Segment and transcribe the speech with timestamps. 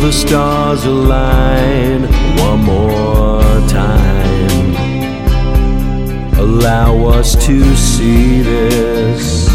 [0.00, 2.04] the stars align
[2.38, 4.74] one more time.
[6.38, 9.46] Allow us to see this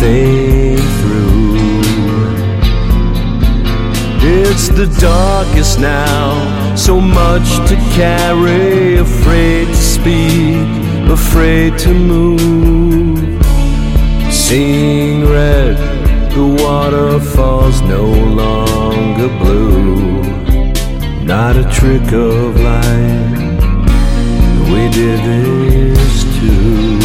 [0.00, 1.60] thing through.
[4.22, 10.66] It's the darkest now, so much to carry, afraid to speak,
[11.08, 13.44] afraid to move.
[14.32, 15.76] Seeing red,
[16.32, 18.59] the waterfall's no longer
[21.60, 23.60] a trick of life.
[24.72, 26.96] we did this too.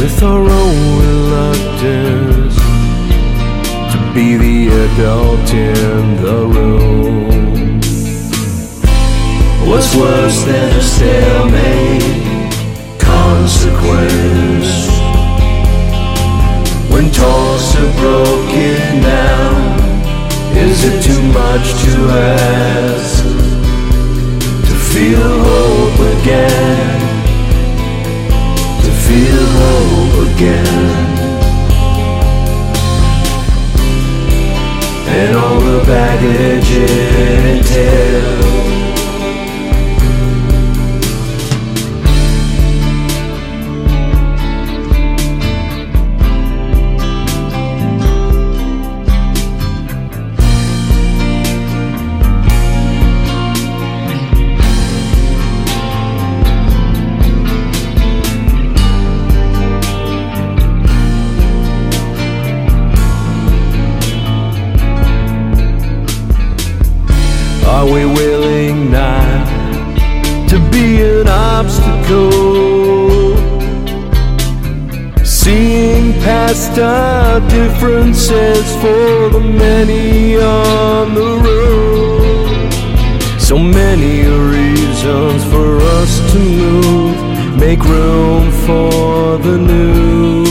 [0.00, 2.56] With our own reluctance
[3.92, 7.80] to be the adult in the room.
[9.68, 12.52] What's worse than a stalemate?
[12.98, 14.70] Consequence.
[16.90, 19.82] When talks are broken down,
[20.56, 23.24] is it too much to ask
[24.68, 27.00] to feel hope again?
[28.84, 31.12] To feel hope again.
[35.14, 38.11] and all the baggage it entails.
[67.74, 69.46] Are we willing not
[70.50, 72.30] to be an obstacle?
[75.24, 82.72] Seeing past our differences for the many on the road.
[83.40, 84.16] So many
[84.56, 90.44] reasons for us to move, make room for the new.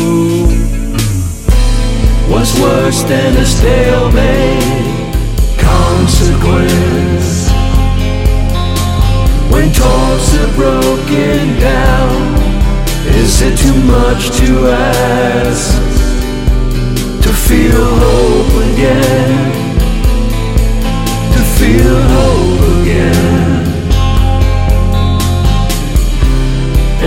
[2.32, 4.21] What's worse than a stalemate?
[14.14, 15.82] much to ask
[17.24, 19.52] to feel hope again,
[21.34, 23.62] to feel hope again.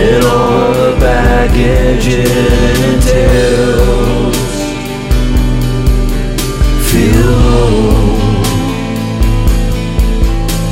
[0.03, 2.27] And all the baggage it
[2.89, 4.37] entails,
[6.89, 8.45] feel hope,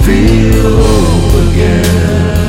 [0.03, 2.42] feel hope again.